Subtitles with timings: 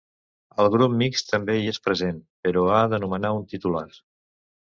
[0.61, 2.17] El grup mixt també hi és present,
[2.47, 3.85] però ha de nomenar un titular.